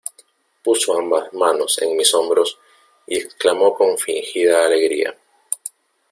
[0.63, 2.57] puso ambas manos en mis hombros
[3.05, 5.15] y exclamó con fingida alegría: